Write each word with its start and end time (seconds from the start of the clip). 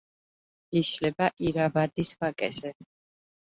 იშლება 0.81 1.29
ირავადის 1.51 2.17
ვაკეზე. 2.25 2.75